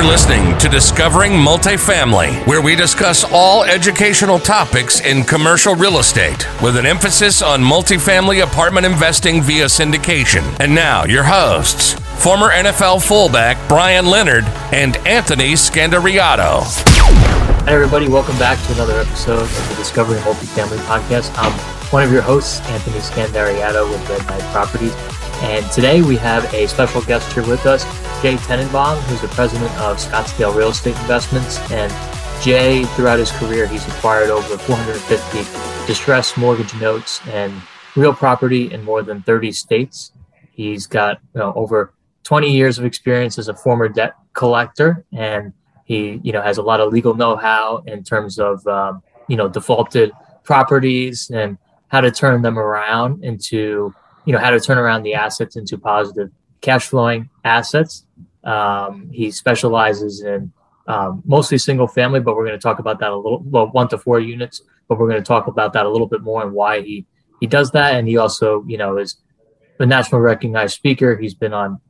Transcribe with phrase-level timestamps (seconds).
[0.00, 6.48] You're listening to Discovering Multifamily, where we discuss all educational topics in commercial real estate
[6.62, 10.58] with an emphasis on multifamily apartment investing via syndication.
[10.58, 16.62] And now, your hosts, former NFL fullback Brian Leonard and Anthony Scandariato.
[17.66, 18.08] Hi, everybody.
[18.08, 21.30] Welcome back to another episode of the Discovering Multifamily podcast.
[21.36, 21.52] I'm
[21.92, 24.94] one of your hosts, Anthony Scandariato with Red Knight Properties.
[25.42, 27.84] And today we have a special guest here with us,
[28.22, 31.58] Jay Tenenbaum, who's the president of Scottsdale Real Estate Investments.
[31.70, 31.90] And
[32.42, 37.52] Jay, throughout his career, he's acquired over 450 distressed mortgage notes and
[37.96, 40.12] real property in more than 30 states.
[40.52, 45.52] He's got you know, over 20 years of experience as a former debt collector, and
[45.84, 49.48] he you know has a lot of legal know-how in terms of um, you know
[49.48, 50.12] defaulted
[50.44, 55.14] properties and how to turn them around into you know how to turn around the
[55.14, 58.06] assets into positive cash flowing assets.
[58.44, 60.52] Um, he specializes in
[60.86, 63.42] um, mostly single family, but we're going to talk about that a little.
[63.44, 66.22] Well, one to four units, but we're going to talk about that a little bit
[66.22, 67.06] more and why he
[67.40, 67.94] he does that.
[67.94, 69.16] And he also, you know, is
[69.78, 71.16] a national recognized speaker.
[71.16, 71.80] He's been on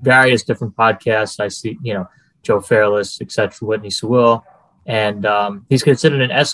[0.00, 1.40] various different podcasts.
[1.40, 2.08] I see, you know,
[2.42, 4.44] Joe Fairless, etc., Whitney Sewell,
[4.86, 6.44] and um, he's considered an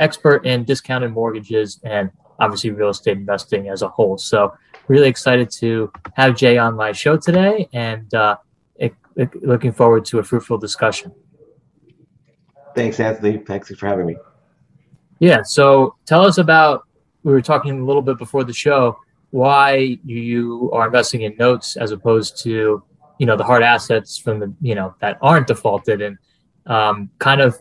[0.00, 4.18] expert in discounted mortgages and obviously real estate investing as a whole.
[4.18, 4.54] So
[4.88, 8.36] really excited to have Jay on my show today and uh,
[8.76, 11.12] it, it, looking forward to a fruitful discussion.
[12.74, 13.38] Thanks, Anthony.
[13.38, 14.16] Thanks for having me.
[15.18, 15.42] Yeah.
[15.42, 16.86] So tell us about,
[17.22, 18.98] we were talking a little bit before the show,
[19.30, 22.82] why you are investing in notes as opposed to,
[23.18, 26.18] you know, the hard assets from the, you know, that aren't defaulted and
[26.66, 27.58] um, kind of,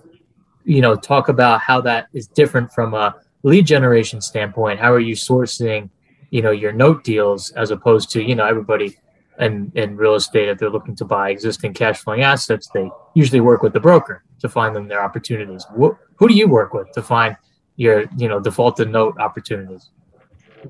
[0.66, 3.16] you know, talk about how that is different from a
[3.46, 4.80] lead generation standpoint.
[4.80, 5.90] How are you sourcing
[6.32, 8.98] you know your note deals as opposed to you know everybody
[9.40, 13.42] in, in real estate if they're looking to buy existing cash flowing assets they usually
[13.42, 15.66] work with the broker to find them their opportunities.
[15.76, 17.38] Who, who do you work with to find
[17.76, 19.90] your you know defaulted note opportunities?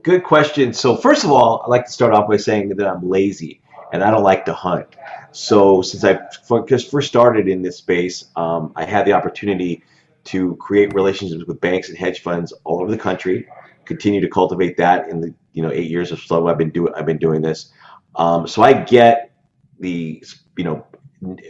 [0.03, 0.73] Good question.
[0.73, 3.61] So first of all i'd like to start off by saying that i'm lazy
[3.93, 4.87] and i don't like to hunt.
[5.31, 6.19] So since i
[6.67, 9.83] just first started in this space um, i had the opportunity
[10.25, 13.47] to create relationships with banks and hedge funds all over the country
[13.85, 16.93] continue to cultivate that in the you know eight years or so I've been doing
[16.95, 17.71] I've been doing this.
[18.15, 19.31] Um, so I get
[19.79, 20.23] the
[20.57, 20.85] you know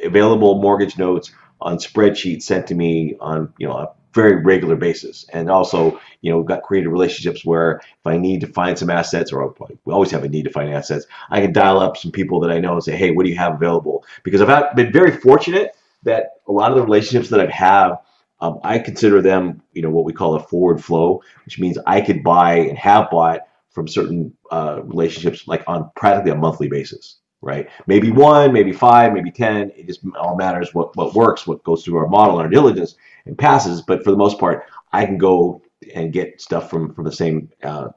[0.03, 1.31] available mortgage notes
[1.61, 6.31] on spreadsheets sent to me on you know a very regular basis, and also you
[6.31, 9.55] know we've got created relationships where if I need to find some assets, or
[9.85, 12.51] we always have a need to find assets, I can dial up some people that
[12.51, 14.05] I know and say, hey, what do you have available?
[14.23, 17.97] Because I've been very fortunate that a lot of the relationships that I have
[18.41, 22.01] um, I consider them, you know, what we call a forward flow, which means I
[22.01, 23.41] could buy and have bought
[23.71, 27.69] from certain uh, relationships like on practically a monthly basis, right?
[27.87, 29.71] Maybe one, maybe five, maybe 10.
[29.75, 32.95] It just all matters what, what works, what goes through our model, and our diligence,
[33.25, 33.81] and passes.
[33.81, 35.61] But for the most part, I can go
[35.93, 37.89] and get stuff from, from the same uh,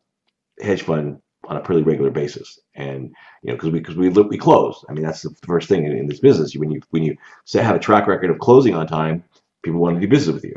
[0.60, 2.59] hedge fund on a pretty regular basis.
[2.75, 4.84] And, you know, because we, because we, we close.
[4.88, 6.54] I mean, that's the first thing in, in this business.
[6.54, 7.16] When you, when you
[7.54, 9.25] have a track record of closing on time,
[9.62, 10.56] people want to do business with you.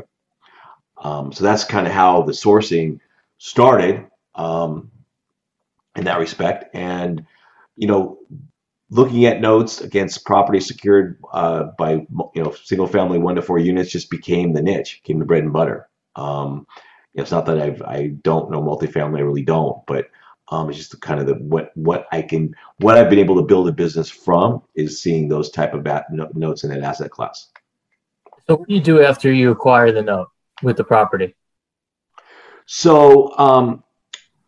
[0.98, 3.00] Um, so that's kind of how the sourcing
[3.38, 4.06] started.
[4.34, 4.90] Um,
[5.96, 6.74] in that respect.
[6.74, 7.26] And,
[7.76, 8.18] you know,
[8.90, 11.92] looking at notes against property secured uh, by,
[12.34, 15.44] you know, single family one to four units just became the niche, became the bread
[15.44, 15.88] and butter.
[16.16, 16.66] Um,
[17.14, 20.06] it's not that I've, I don't know multifamily, I really don't, but
[20.48, 23.42] um, it's just kind of the what what I can what I've been able to
[23.42, 27.48] build a business from is seeing those type of bat, notes in that asset class.
[28.46, 30.28] So what do you do after you acquire the note
[30.62, 31.34] with the property?
[32.66, 33.84] So um,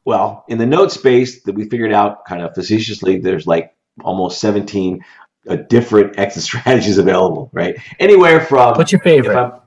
[0.04, 4.40] well, in the note space that we figured out kind of facetiously, there's like almost
[4.40, 5.04] 17
[5.48, 7.76] uh, different exit strategies available, right?
[7.98, 9.60] Anywhere from what's your favorite?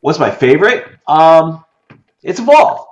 [0.00, 0.84] What's my favorite?
[1.06, 1.64] Um,
[2.22, 2.88] it's evolved.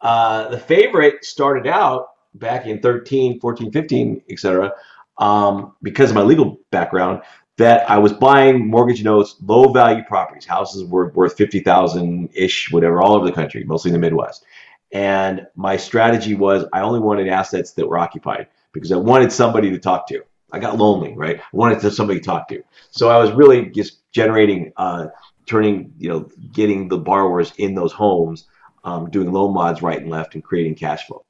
[0.00, 4.72] Uh, the favorite started out back in 13, 14, 15, etc.
[5.18, 7.22] Um, because of my legal background,
[7.60, 13.02] that I was buying mortgage notes, low value properties, houses were worth 50,000 ish, whatever,
[13.02, 14.46] all over the country, mostly in the Midwest.
[14.92, 19.68] And my strategy was I only wanted assets that were occupied because I wanted somebody
[19.70, 20.22] to talk to.
[20.50, 21.38] I got lonely, right?
[21.38, 22.62] I wanted to somebody to talk to.
[22.92, 25.08] So I was really just generating, uh,
[25.44, 28.48] turning, you know, getting the borrowers in those homes,
[28.84, 31.26] um, doing loan mods right and left and creating cash flow.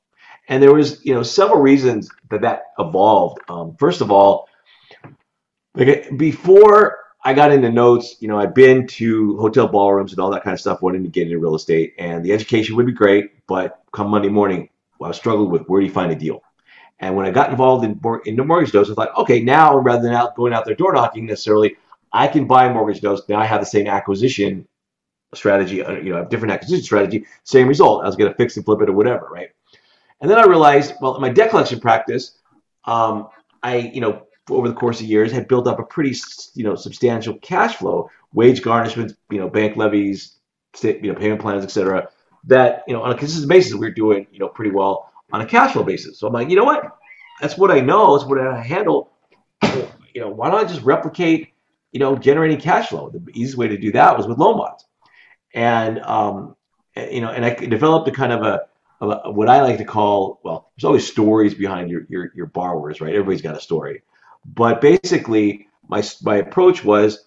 [0.48, 3.40] And there was, you know, several reasons that that evolved.
[3.48, 4.48] Um, first of all,
[5.74, 8.16] like before I got into notes.
[8.20, 11.08] You know, I'd been to hotel ballrooms and all that kind of stuff, wanting to
[11.08, 13.46] get into real estate, and the education would be great.
[13.46, 14.68] But come Monday morning,
[15.02, 16.42] I was struggling with where do you find a deal.
[16.98, 20.02] And when I got involved in in the mortgage notes, I thought, okay, now rather
[20.02, 21.76] than out going out there door knocking necessarily,
[22.12, 23.22] I can buy mortgage notes.
[23.28, 24.66] Now I have the same acquisition
[25.34, 28.02] strategy, uh, you know, different acquisition strategy, same result.
[28.02, 29.50] I was going to fix and flip it or whatever, right?
[30.20, 32.38] And then I realized, well, in my debt collection practice,
[32.84, 33.28] um,
[33.62, 36.16] I, you know, over the course of years had built up a pretty,
[36.54, 40.38] you know, substantial cash flow, wage garnishments, you know, bank levies,
[40.74, 42.08] state, you know, payment plans, etc.
[42.44, 45.40] That you know, on a consistent basis, we are doing, you know, pretty well on
[45.40, 46.18] a cash flow basis.
[46.18, 46.96] So I'm like, you know what?
[47.40, 48.16] That's what I know.
[48.16, 49.10] That's what I handle.
[50.14, 51.50] You know, why don't I just replicate,
[51.92, 53.10] you know, generating cash flow?
[53.10, 54.84] The easiest way to do that was with loan mods
[55.54, 56.56] and um,
[56.96, 58.60] you know, and I developed a kind of a,
[59.00, 63.00] a, what I like to call well, there's always stories behind your your your borrowers,
[63.00, 63.14] right?
[63.14, 64.02] Everybody's got a story,
[64.44, 67.26] but basically, my my approach was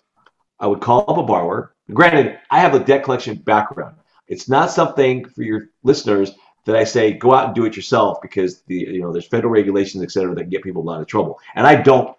[0.59, 1.75] I would call up a borrower.
[1.91, 3.97] Granted, I have a debt collection background.
[4.27, 6.31] It's not something for your listeners
[6.65, 9.51] that I say go out and do it yourself because the you know there's federal
[9.51, 11.39] regulations, et cetera, that get people a lot of trouble.
[11.55, 12.15] And I don't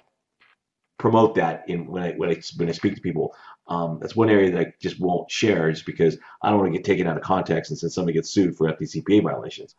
[0.99, 3.35] promote that in when I when I when I speak to people.
[3.67, 6.79] Um, that's one area that I just won't share, just because I don't want to
[6.79, 9.75] get taken out of context and then somebody gets sued for FDCPA violations.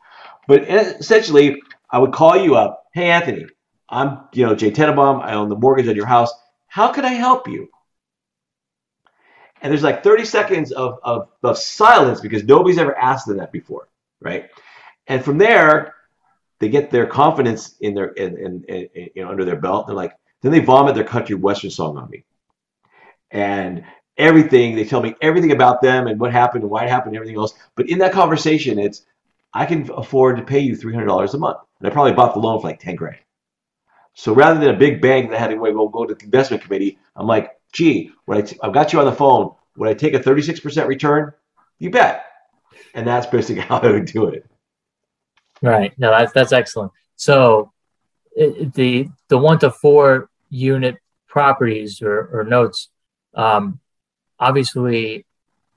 [0.48, 2.86] But essentially, I would call you up.
[2.94, 3.46] Hey, Anthony,
[3.90, 5.22] I'm you know Jay Tenenbaum.
[5.24, 6.32] I own the mortgage on your house.
[6.68, 7.70] How can I help you?
[9.62, 13.52] And there's like 30 seconds of, of, of silence because nobody's ever asked them that
[13.52, 13.88] before,
[14.22, 14.50] right?
[15.08, 15.96] And from there,
[16.60, 19.88] they get their confidence in their in, in, in, in you know under their belt.
[19.88, 22.26] They're like, then they vomit their country western song on me
[23.32, 23.84] and
[24.18, 24.76] everything.
[24.76, 27.38] They tell me everything about them and what happened and why it happened and everything
[27.38, 27.54] else.
[27.76, 29.06] But in that conversation, it's
[29.54, 32.34] I can afford to pay you three hundred dollars a month, and I probably bought
[32.34, 33.18] the loan for like ten grand.
[34.16, 36.98] So rather than a big bank that had to go go to the investment committee,
[37.16, 40.14] I'm like, gee, when I t- I've got you on the phone, would I take
[40.14, 41.34] a 36% return?
[41.80, 42.26] You bet.
[42.94, 44.46] And that's basically how I would do it.
[45.62, 45.98] Right.
[45.98, 46.92] No, that's that's excellent.
[47.16, 47.72] So
[48.36, 50.98] it, the the one to four unit
[51.28, 52.90] properties or, or notes
[53.36, 53.80] um,
[54.40, 55.26] obviously,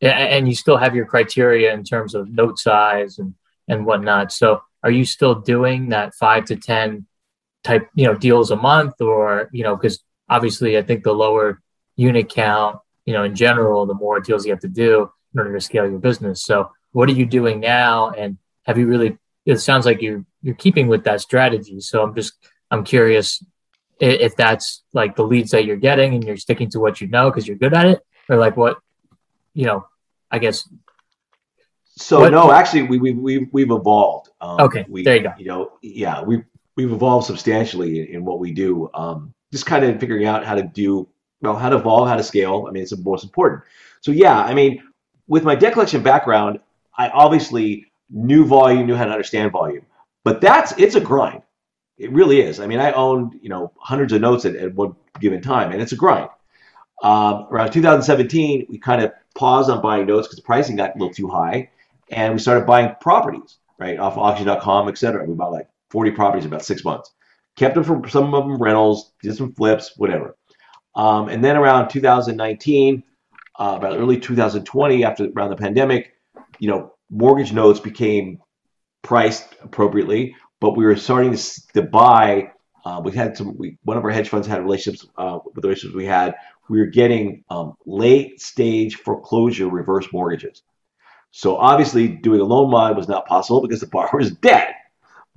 [0.01, 3.35] and you still have your criteria in terms of note size and
[3.67, 4.33] and whatnot.
[4.33, 7.07] So, are you still doing that five to ten
[7.65, 11.61] type you know deals a month, or you know because obviously I think the lower
[11.97, 15.53] unit count, you know, in general, the more deals you have to do in order
[15.53, 16.43] to scale your business.
[16.43, 19.19] So, what are you doing now, and have you really?
[19.47, 21.81] It sounds like you're you're keeping with that strategy.
[21.81, 22.35] So, I'm just
[22.71, 23.43] I'm curious
[24.01, 27.31] if that's like the leads that you're getting and you're sticking to what you know
[27.31, 28.79] because you're good at it or like what
[29.55, 29.87] you know
[30.31, 30.69] i guess
[31.97, 35.33] so what, no actually we, we, we, we've evolved um, okay we, there you go
[35.39, 36.43] you know yeah we,
[36.79, 40.55] we've evolved substantially in, in what we do um, just kind of figuring out how
[40.55, 41.07] to do
[41.43, 43.63] well how to evolve how to scale i mean it's the most important
[44.01, 44.83] so yeah i mean
[45.27, 46.59] with my debt collection background
[46.97, 49.85] i obviously knew volume knew how to understand volume
[50.25, 51.43] but that's it's a grind
[51.99, 52.61] it really is.
[52.61, 55.83] I mean, I owned you know hundreds of notes at, at one given time, and
[55.83, 56.31] it's a grind.
[57.03, 60.99] Um, around 2017, we kind of paused on buying notes because the pricing got a
[60.99, 61.71] little too high,
[62.11, 65.25] and we started buying properties right off auction.com, et cetera.
[65.25, 67.13] We bought like 40 properties in about six months.
[67.57, 70.37] Kept them for some of them rentals, did some flips, whatever.
[70.95, 73.03] Um, and then around 2019,
[73.59, 76.13] uh, about early 2020, after around the pandemic,
[76.59, 78.41] you know, mortgage notes became
[79.03, 82.53] priced appropriately but we were starting to, to buy.
[82.85, 83.57] Uh, we had some.
[83.57, 86.35] We, one of our hedge funds had relationships uh, with the relationships we had.
[86.69, 90.63] We were getting um, late stage foreclosure reverse mortgages.
[91.31, 94.75] So obviously, doing a loan mod was not possible because the borrower is dead.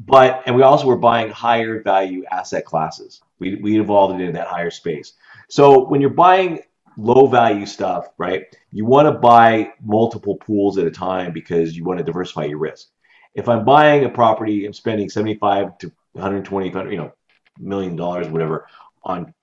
[0.06, 3.22] But and we also were buying higher value asset classes.
[3.40, 5.14] We we evolved into that higher space.
[5.50, 6.62] So when you're buying
[6.98, 8.46] low value stuff, right?
[8.72, 12.58] You want to buy multiple pools at a time because you want to diversify your
[12.58, 12.90] risk
[13.34, 17.12] if I'm buying a property, I'm spending 75 to 120, you know,
[17.60, 18.68] million dollars, whatever,
[19.04, 19.34] on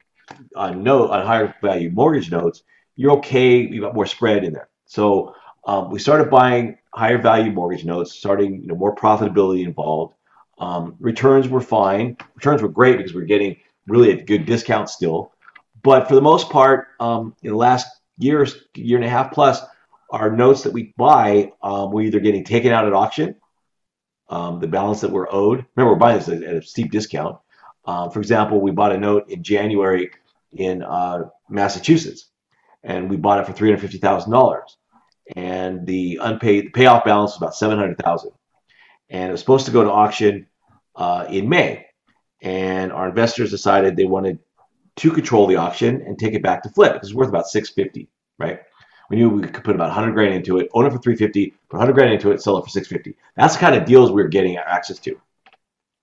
[0.56, 2.62] on note on higher value mortgage notes,
[2.96, 3.60] you're okay.
[3.60, 4.68] You've got more spread in there.
[4.84, 5.34] So
[5.66, 10.14] um, we started buying higher value mortgage notes, starting you know more profitability involved.
[10.58, 12.16] Um, returns were fine.
[12.34, 15.32] Returns were great because we are getting really a good discount still.
[15.82, 17.86] But for the most part, um, in the last
[18.18, 19.60] year, year and a half plus,
[20.10, 23.36] our notes that we buy, um, we're either getting taken out at auction
[24.28, 25.64] um, the balance that we're owed.
[25.74, 27.38] Remember, we're buying this at a steep discount.
[27.84, 30.10] Uh, for example, we bought a note in January
[30.52, 32.30] in uh, Massachusetts,
[32.82, 34.76] and we bought it for three hundred fifty thousand dollars,
[35.36, 38.32] and the unpaid the payoff balance was about seven hundred thousand,
[39.10, 40.46] and it was supposed to go to auction
[40.96, 41.86] uh, in May,
[42.40, 44.38] and our investors decided they wanted
[44.96, 46.94] to control the auction and take it back to flip.
[46.94, 48.60] Because it's worth about six fifty, right?
[49.10, 51.78] We knew we could put about 100 grand into it, own it for 350, put
[51.78, 53.18] 100 grand into it, sell it for 650.
[53.36, 55.18] That's the kind of deals we were getting access to.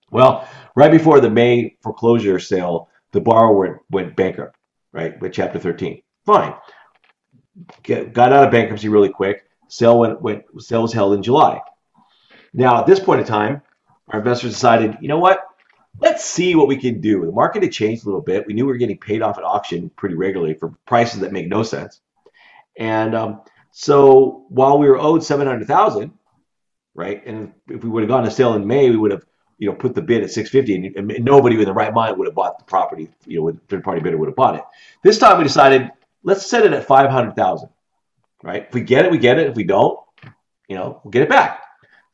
[0.09, 4.55] Well, right before the May foreclosure sale, the borrower went, went bankrupt,
[4.91, 6.01] right, with Chapter 13.
[6.25, 6.55] Fine.
[7.83, 9.45] Get, got out of bankruptcy really quick.
[9.69, 11.59] Sale went, went sale was held in July.
[12.55, 13.61] Now at this point in time,
[14.07, 15.45] our investors decided, you know what?
[15.99, 17.25] Let's see what we can do.
[17.25, 18.47] The market had changed a little bit.
[18.47, 21.47] We knew we were getting paid off at auction pretty regularly for prices that make
[21.47, 22.01] no sense.
[22.77, 26.11] And um, so while we were owed seven hundred thousand,
[26.93, 29.25] right, and if we would have gone to sale in May, we would have
[29.57, 32.17] you know put the bid at six fifty, and, and nobody with the right mind
[32.17, 33.09] would have bought the property.
[33.25, 34.63] You know, with third party bidder would have bought it.
[35.03, 35.89] This time we decided
[36.23, 37.69] let's set it at five hundred thousand.
[38.43, 39.47] Right, if we get it, we get it.
[39.47, 39.97] If we don't,
[40.67, 41.61] you know, we'll get it back.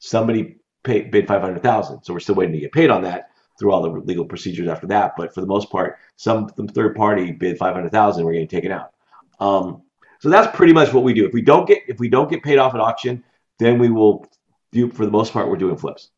[0.03, 3.29] Somebody pay, bid five hundred thousand, so we're still waiting to get paid on that
[3.59, 5.13] through all the legal procedures after that.
[5.15, 8.47] But for the most part, some, some third party bid five hundred thousand, we're getting
[8.47, 8.91] taken out.
[9.39, 9.83] Um,
[10.19, 11.25] so that's pretty much what we do.
[11.27, 13.23] If we don't get if we don't get paid off at auction,
[13.59, 14.25] then we will
[14.71, 16.09] do for the most part we're doing flips.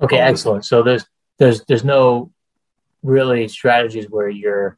[0.00, 0.64] Okay, excellent.
[0.64, 1.06] So there's
[1.38, 2.32] there's there's no
[3.04, 4.76] really strategies where you're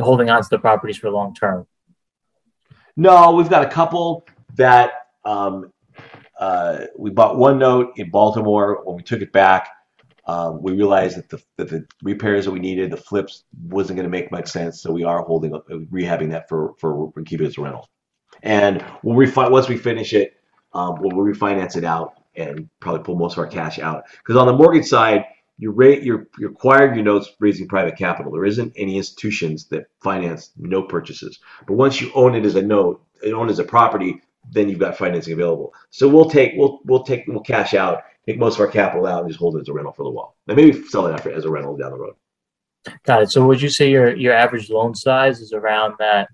[0.00, 1.66] holding on to the properties for long term.
[2.96, 5.72] No, we've got a couple that um,
[6.38, 8.82] uh, we bought one note in Baltimore.
[8.84, 9.68] When we took it back,
[10.26, 14.04] um, we realized that the, that the repairs that we needed, the flips wasn't going
[14.04, 14.80] to make much sense.
[14.80, 17.88] So we are holding, rehabbing that for, for, keeping it as a rental.
[18.42, 20.34] And we'll refi- once we finish it,
[20.74, 24.04] um, we'll refinance it out and probably pull most of our cash out.
[24.18, 25.24] Because on the mortgage side,
[25.58, 28.30] you rate you're, you're acquiring your notes raising private capital.
[28.30, 31.38] There isn't any institutions that finance no purchases.
[31.66, 34.78] But once you own it as a note, own it as a property, then you've
[34.78, 35.74] got financing available.
[35.90, 39.20] So we'll take we'll we'll take we'll cash out, take most of our capital out,
[39.20, 40.36] and just hold it as a rental for the while.
[40.48, 42.14] And maybe sell it after as a rental down the road.
[43.04, 43.30] Got it.
[43.30, 46.28] So would you say your your average loan size is around that?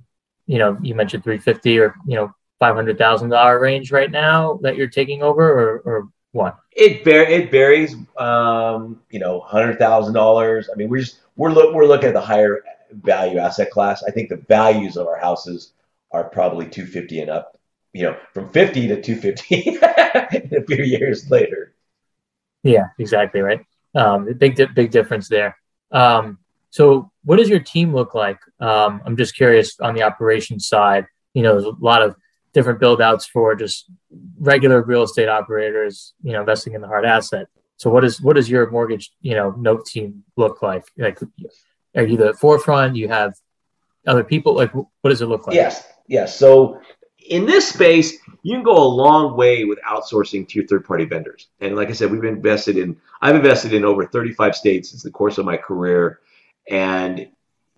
[0.47, 4.11] You know, you mentioned three fifty or you know five hundred thousand dollar range right
[4.11, 6.59] now that you're taking over, or or what?
[6.73, 7.97] It var- it varies.
[8.19, 10.69] Um, you know, hundred thousand dollars.
[10.73, 14.03] I mean, we're just we're look we're looking at the higher value asset class.
[14.03, 15.73] I think the values of our houses
[16.11, 17.59] are probably two fifty and up
[17.93, 21.75] you know, from 50 to 250 a few years later.
[22.63, 23.65] Yeah, exactly right.
[23.95, 25.57] Um, big, big difference there.
[25.91, 26.39] Um,
[26.71, 28.39] so, what does your team look like?
[28.59, 31.07] Um, I'm just curious on the operations side.
[31.35, 32.17] You know, there's a lot of
[32.55, 33.91] different build outs for just
[34.39, 36.15] regular real estate operators.
[36.23, 37.49] You know, investing in the hard asset.
[37.77, 40.85] So, what is what does your mortgage you know note team look like?
[40.97, 41.19] Like,
[41.95, 42.97] are you the forefront?
[42.97, 43.35] You have
[44.07, 44.55] other people.
[44.55, 45.55] Like, what does it look like?
[45.55, 46.39] Yes, yes.
[46.39, 46.81] So
[47.29, 51.05] in this space, you can go a long way with outsourcing to your third party
[51.05, 51.49] vendors.
[51.61, 55.11] And like I said, we've invested in, I've invested in over 35 states since the
[55.11, 56.21] course of my career.
[56.69, 57.29] And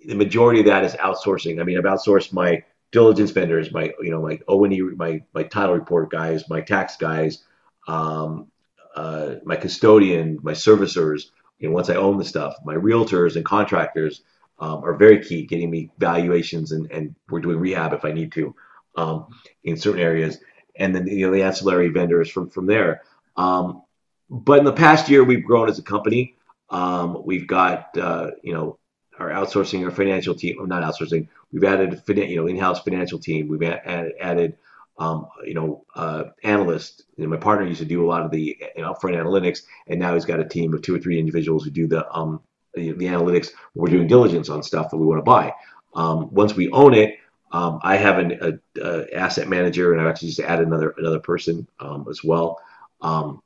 [0.05, 1.61] the majority of that is outsourcing.
[1.61, 5.75] I mean, I've outsourced my diligence vendors, my, you know, my O&E, my, my title
[5.75, 7.45] report guys, my tax guys,
[7.89, 8.51] um,
[8.95, 13.45] uh, my custodian, my servicers, you know, once I own the stuff, my realtors and
[13.45, 14.23] contractors
[14.59, 18.33] um, are very key getting me valuations and, and we're doing rehab if I need
[18.33, 18.55] to
[18.97, 19.27] um,
[19.63, 20.39] in certain areas,
[20.77, 23.03] and then you know the ancillary vendors from from there.
[23.37, 23.83] Um,
[24.31, 26.37] but in the past year, we've grown as a company.
[26.71, 28.79] Um, we've got uh, you know
[29.19, 30.57] our outsourcing, our financial team.
[30.67, 31.29] Not outsourcing.
[31.53, 33.49] We've added you know in-house financial team.
[33.49, 34.57] We've added, added
[34.99, 37.03] um, you know uh, analysts.
[37.17, 39.63] You know, my partner used to do a lot of the you know, upfront analytics,
[39.87, 42.41] and now he's got a team of two or three individuals who do the um,
[42.75, 43.51] the analytics.
[43.75, 45.53] We're doing diligence on stuff that we want to buy.
[45.95, 47.19] Um, once we own it,
[47.53, 51.21] um, I have an a, a asset manager, and I've actually just added another another
[51.21, 52.61] person um, as well.
[53.01, 53.43] Um,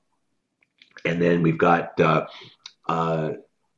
[1.05, 2.27] and then we've got uh,
[2.89, 3.33] uh,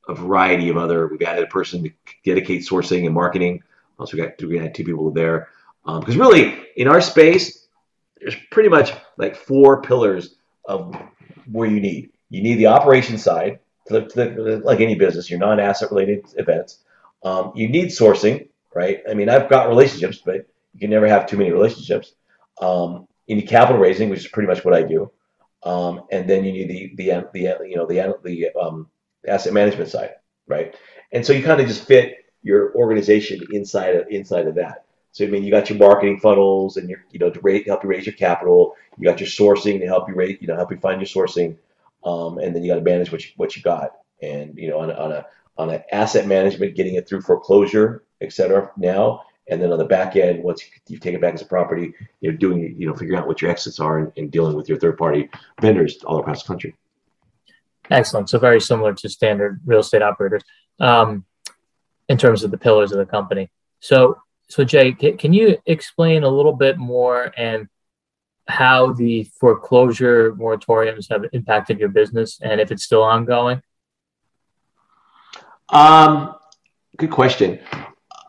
[0.09, 1.09] a variety of other.
[1.09, 1.91] We've added a person to
[2.25, 3.63] dedicate sourcing and marketing.
[3.99, 5.49] Also, we got we had two people there
[5.85, 7.67] because um, really in our space,
[8.21, 10.95] there's pretty much like four pillars of
[11.51, 12.11] where you need.
[12.29, 13.59] You need the operation side,
[13.91, 16.85] like any business, your non-asset related events.
[17.23, 19.01] Um, you need sourcing, right?
[19.09, 22.15] I mean, I've got relationships, but you can never have too many relationships.
[22.61, 25.11] Um, you need capital raising, which is pretty much what I do,
[25.63, 28.89] um, and then you need the the the you know the the um,
[29.27, 30.11] asset management side,
[30.47, 30.75] right?
[31.13, 34.85] And so you kind of just fit your organization inside of inside of that.
[35.13, 37.83] So I mean, you got your marketing funnels and your you know to rate, help
[37.85, 38.75] you raise your capital.
[38.99, 41.57] You got your sourcing to help you rate you know help you find your sourcing,
[42.05, 43.93] um, and then you got to manage what you what you got.
[44.23, 45.27] And you know on on a
[45.59, 49.23] on an asset management, getting it through foreclosure, et cetera, now.
[49.49, 52.77] And then on the back end, once you've taken back as a property, you're doing,
[52.79, 55.29] you know, figuring out what your exits are and, and dealing with your third party
[55.61, 56.77] vendors all across the country.
[57.91, 58.31] Excellent.
[58.31, 60.43] So very similar to standard real estate operators
[60.79, 61.25] um,
[62.09, 63.51] in terms of the pillars of the company.
[63.81, 67.67] So, so Jay, can you explain a little bit more and
[68.47, 73.63] how the foreclosure moratoriums have impacted your business and if it's still ongoing?
[75.69, 76.35] Um,
[76.97, 77.61] good question.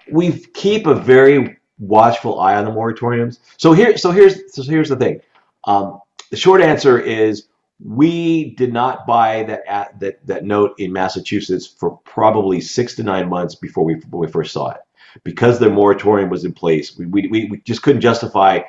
[0.09, 3.39] We keep a very watchful eye on the moratoriums.
[3.57, 5.21] So here, so here's, so here's the thing.
[5.65, 7.47] Um, the short answer is
[7.83, 13.27] we did not buy that that that note in Massachusetts for probably six to nine
[13.27, 14.81] months before we we first saw it,
[15.23, 16.95] because the moratorium was in place.
[16.95, 18.59] We we, we just couldn't justify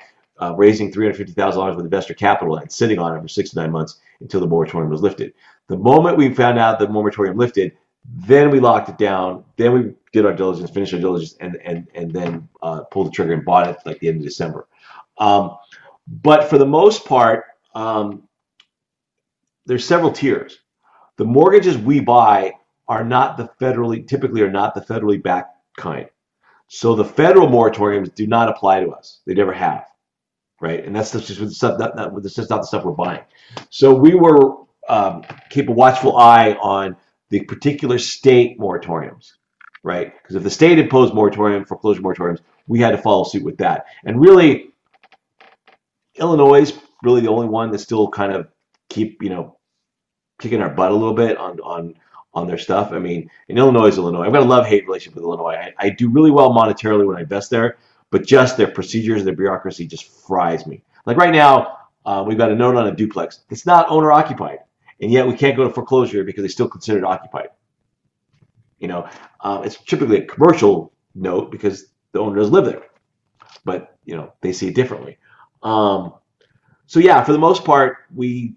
[0.41, 3.29] uh, raising three hundred fifty thousand dollars with investor capital and sitting on it for
[3.29, 5.35] six to nine months until the moratorium was lifted.
[5.69, 9.45] The moment we found out the moratorium lifted, then we locked it down.
[9.57, 13.11] Then we did our diligence, finished our diligence, and and and then uh, pulled the
[13.11, 14.69] trigger and bought it like the end of December.
[15.19, 15.57] Um,
[16.07, 17.45] but for the most part,
[17.75, 18.25] um,
[19.67, 20.59] there's several tiers.
[21.17, 22.53] The mortgages we buy
[22.89, 26.09] are not the federally typically are not the federally backed kind.
[26.69, 29.21] So the federal moratoriums do not apply to us.
[29.27, 29.87] They never have,
[30.61, 30.85] right?
[30.85, 33.23] And that's just the stuff that, that not the stuff we're buying.
[33.71, 34.57] So we were
[34.89, 36.97] um, keep a watchful eye on
[37.33, 39.33] the particular state moratoriums,
[39.83, 40.13] right?
[40.15, 43.87] Because if the state imposed moratorium, foreclosure moratoriums, we had to follow suit with that.
[44.05, 44.69] And really,
[46.17, 48.49] Illinois is really the only one that still kind of
[48.91, 49.57] keep you know
[50.39, 51.95] kicking our butt a little bit on on
[52.35, 52.93] on their stuff.
[52.93, 54.25] I mean, in Illinois is Illinois.
[54.25, 55.55] I've got a love hate relationship with Illinois.
[55.55, 57.79] I, I do really well monetarily when I invest there,
[58.11, 60.83] but just their procedures, their bureaucracy just fries me.
[61.07, 63.41] Like right now, uh, we've got a note on a duplex.
[63.49, 64.59] It's not owner occupied,
[65.03, 67.49] and yet we can't go to foreclosure because they still consider it occupied.
[68.79, 69.09] You know,
[69.41, 72.83] um, it's typically a commercial note because the owner does live there,
[73.65, 75.19] but you know they see it differently.
[75.63, 76.15] Um,
[76.87, 78.55] so yeah, for the most part, we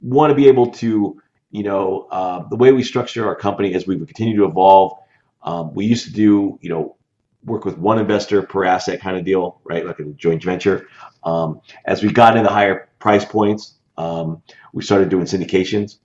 [0.00, 3.86] want to be able to, you know, uh, the way we structure our company as
[3.86, 4.98] we continue to evolve.
[5.42, 6.96] Um, we used to do, you know,
[7.44, 9.84] work with one investor per asset kind of deal, right?
[9.84, 10.86] Like a joint venture.
[11.24, 15.98] Um, as we got into higher price points, um, we started doing syndications,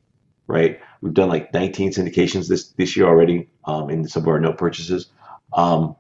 [0.48, 0.80] right?
[1.02, 4.58] We've done like 19 syndications this this year already um, in some of our note
[4.58, 5.12] purchases.
[5.54, 5.96] Um,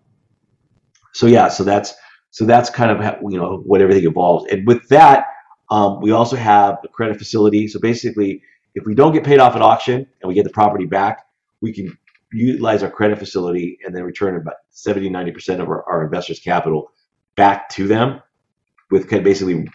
[1.13, 1.93] so yeah, so that's
[2.31, 4.51] so that's kind of how, you know what everything evolves.
[4.51, 5.25] And with that,
[5.69, 7.67] um, we also have a credit facility.
[7.67, 8.41] So basically,
[8.75, 11.25] if we don't get paid off at auction and we get the property back,
[11.61, 11.97] we can
[12.31, 16.91] utilize our credit facility and then return about 70, 90% of our, our investors' capital
[17.35, 18.21] back to them
[18.91, 19.67] with basically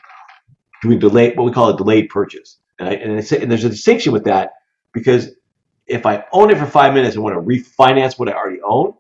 [0.83, 2.59] doing delay, what we call a delayed purchase.
[2.79, 4.55] And, I, and, and there's a distinction with that
[4.93, 5.31] because
[5.87, 8.95] if I own it for five minutes and want to refinance what I already own,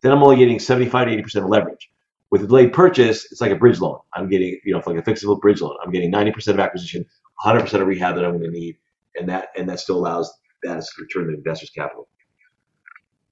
[0.00, 1.90] then I'm only getting 75 to 80% leverage.
[2.30, 3.98] With a delayed purchase, it's like a bridge loan.
[4.12, 5.76] I'm getting, you know, like a fixable bridge loan.
[5.82, 7.04] I'm getting 90% of acquisition,
[7.44, 8.76] 100% of rehab that I'm going to need,
[9.18, 12.08] and that and that still allows that to return the investor's capital.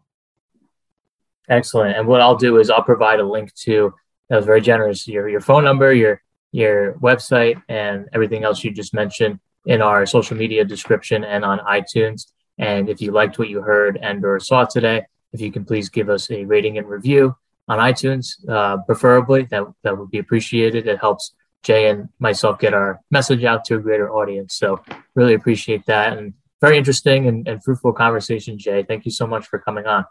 [1.47, 1.97] Excellent.
[1.97, 3.93] And what I'll do is I'll provide a link to
[4.28, 6.19] that was very generous your your phone number, your
[6.56, 11.60] your website, and everything else you just mentioned in our social media description and on
[11.60, 12.28] iTunes.
[12.58, 15.89] And if you liked what you heard and or saw today, if you can please
[15.89, 17.36] give us a rating and review
[17.68, 19.44] on iTunes, uh, preferably.
[19.52, 20.88] That that would be appreciated.
[20.88, 24.56] It helps Jay and myself get our message out to a greater audience.
[24.56, 24.82] So
[25.15, 28.84] really appreciate that and very interesting and, and fruitful conversation, Jay.
[28.84, 30.06] Thank you so much for coming on.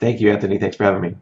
[0.00, 0.58] Thank you, Anthony.
[0.58, 1.16] Thanks for having me.